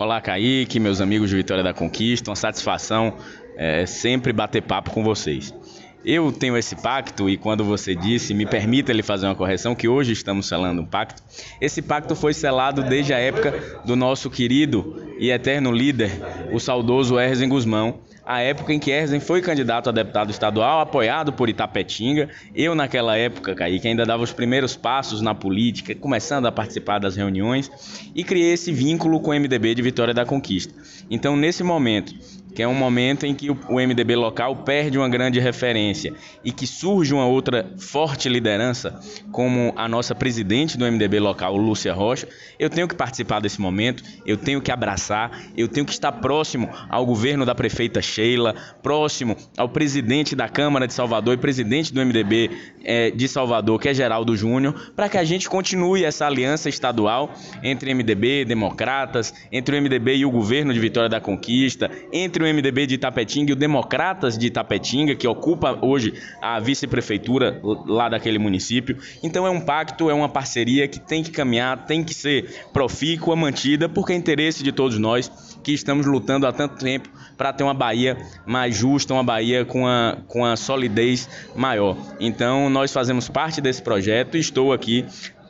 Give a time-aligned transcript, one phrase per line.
[0.00, 3.16] Olá, Kaique, meus amigos de Vitória da Conquista, uma satisfação
[3.56, 5.52] é, sempre bater papo com vocês.
[6.04, 9.88] Eu tenho esse pacto e quando você disse, me permita ele fazer uma correção, que
[9.88, 11.20] hoje estamos selando um pacto.
[11.60, 16.12] Esse pacto foi selado desde a época do nosso querido e eterno líder,
[16.52, 17.98] o saudoso Erzen Guzmão,
[18.28, 22.28] a época em que Erzen foi candidato a deputado estadual, apoiado por Itapetinga.
[22.54, 27.16] Eu, naquela época, Kaique, ainda dava os primeiros passos na política, começando a participar das
[27.16, 27.70] reuniões,
[28.14, 30.74] e criei esse vínculo com o MDB de Vitória da Conquista.
[31.10, 32.14] Então, nesse momento,
[32.58, 36.12] que é um momento em que o MDB local perde uma grande referência
[36.44, 38.98] e que surge uma outra forte liderança,
[39.30, 42.26] como a nossa presidente do MDB local, Lúcia Rocha,
[42.58, 46.68] eu tenho que participar desse momento, eu tenho que abraçar, eu tenho que estar próximo
[46.88, 52.04] ao governo da prefeita Sheila, próximo ao presidente da Câmara de Salvador e presidente do
[52.04, 52.50] MDB
[52.82, 57.32] é, de Salvador, que é Geraldo Júnior, para que a gente continue essa aliança estadual
[57.62, 62.47] entre MDB, democratas, entre o MDB e o governo de Vitória da Conquista, entre o
[62.52, 68.38] MDB de Itapetinga e o Democratas de Itapetinga, que ocupa hoje a vice-prefeitura lá daquele
[68.38, 68.98] município.
[69.22, 73.36] Então é um pacto, é uma parceria que tem que caminhar, tem que ser profícua,
[73.36, 75.30] mantida, porque é interesse de todos nós
[75.62, 79.86] que estamos lutando há tanto tempo para ter uma Bahia mais justa, uma Bahia com
[79.86, 81.96] a, com a solidez maior.
[82.18, 85.04] Então nós fazemos parte desse projeto e estou aqui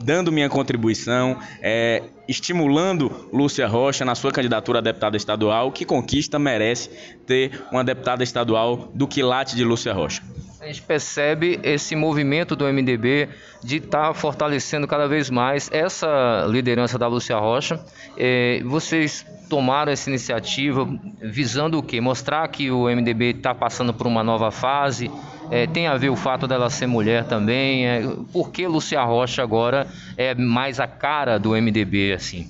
[0.00, 6.38] dando minha contribuição, é, estimulando Lúcia Rocha na sua candidatura a deputada estadual, que conquista
[6.38, 6.90] merece
[7.26, 10.22] ter uma deputada estadual do quilate de Lúcia Rocha.
[10.60, 13.28] A gente percebe esse movimento do MDB
[13.62, 17.84] de estar tá fortalecendo cada vez mais essa liderança da Lúcia Rocha.
[18.16, 20.88] É, vocês tomaram essa iniciativa
[21.20, 22.00] visando o quê?
[22.00, 25.10] Mostrar que o MDB está passando por uma nova fase,
[25.54, 27.86] é, tem a ver o fato dela ser mulher também.
[27.86, 28.02] É,
[28.32, 32.48] por que Lúcia Rocha agora é mais a cara do MDB assim?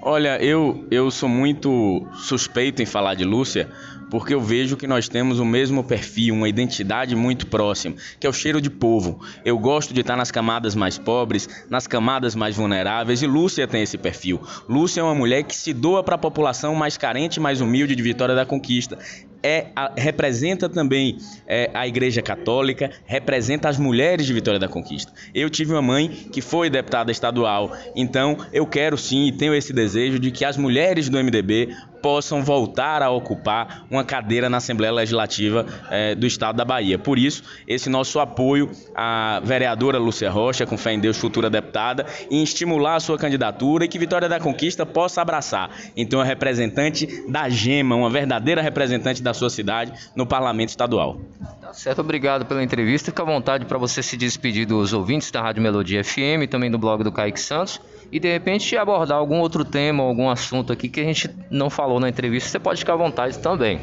[0.00, 3.68] Olha, eu, eu sou muito suspeito em falar de Lúcia,
[4.12, 8.30] porque eu vejo que nós temos o mesmo perfil, uma identidade muito próxima, que é
[8.30, 9.18] o cheiro de povo.
[9.42, 13.80] Eu gosto de estar nas camadas mais pobres, nas camadas mais vulneráveis, e Lúcia tem
[13.80, 14.38] esse perfil.
[14.68, 18.02] Lúcia é uma mulher que se doa para a população mais carente, mais humilde de
[18.02, 18.98] Vitória da Conquista
[19.42, 25.12] é, a, representa também é, a Igreja Católica, representa as mulheres de Vitória da Conquista.
[25.34, 29.72] Eu tive uma mãe que foi deputada estadual, então eu quero sim e tenho esse
[29.72, 34.92] desejo de que as mulheres do MDB possam voltar a ocupar uma cadeira na Assembleia
[34.92, 36.98] Legislativa é, do Estado da Bahia.
[36.98, 42.04] Por isso, esse nosso apoio à vereadora Lúcia Rocha, com fé em Deus, futura deputada,
[42.30, 45.70] em estimular a sua candidatura e que Vitória da Conquista possa abraçar.
[45.96, 51.20] Então, a representante da GEMA, uma verdadeira representante da sua cidade no Parlamento Estadual.
[51.60, 53.10] Tá certo, obrigado pela entrevista.
[53.10, 56.78] Fica à vontade para você se despedir dos ouvintes da Rádio Melodia FM também do
[56.78, 57.80] blog do Kaique Santos
[58.12, 61.98] e de repente abordar algum outro tema, algum assunto aqui que a gente não falou
[61.98, 63.80] na entrevista, você pode ficar à vontade também.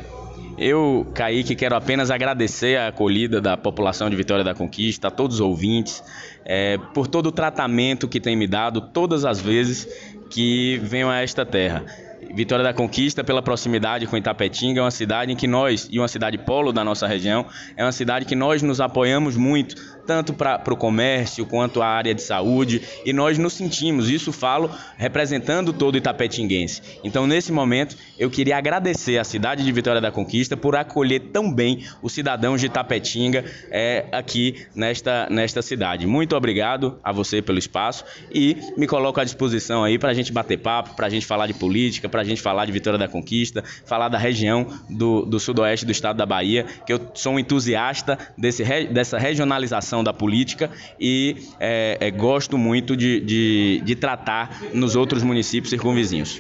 [0.56, 5.38] Eu, Kaique, quero apenas agradecer a acolhida da população de Vitória da Conquista, a todos
[5.38, 6.04] os ouvintes,
[6.46, 9.88] é, por todo o tratamento que tem me dado todas as vezes
[10.30, 11.86] que venho a esta terra.
[12.34, 16.08] Vitória da Conquista, pela proximidade com Itapetinga, é uma cidade em que nós, e uma
[16.08, 19.76] cidade polo da nossa região, é uma cidade que nós nos apoiamos muito,
[20.10, 24.72] tanto para o comércio quanto a área de saúde, e nós nos sentimos, isso falo
[24.98, 26.82] representando todo Itapetinguense.
[27.04, 31.54] Então, nesse momento, eu queria agradecer à cidade de Vitória da Conquista por acolher tão
[31.54, 36.08] bem os cidadãos de Itapetinga é, aqui nesta, nesta cidade.
[36.08, 38.04] Muito obrigado a você pelo espaço
[38.34, 41.46] e me coloco à disposição aí para a gente bater papo, para a gente falar
[41.46, 45.40] de política, para a gente falar de Vitória da Conquista, falar da região do, do
[45.40, 50.72] sudoeste do estado da Bahia, que eu sou um entusiasta desse, dessa regionalização da política
[51.00, 56.40] e é, é, gosto muito de, de, de tratar nos outros municípios circunvizinhos.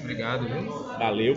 [0.00, 0.46] Obrigado.
[0.98, 1.30] Valeu.